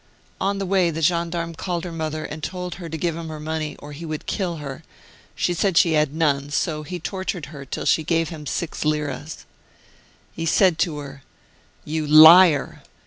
[0.39, 3.39] On the way, the gendarme called her mother, and told her to give him her
[3.39, 4.83] money, or he would kill her;
[5.35, 9.41] she said she had none, so he tortured her till she gave him six liras.
[9.41, 9.45] f...
[10.33, 11.21] He said to her:
[11.85, 12.81] "You liar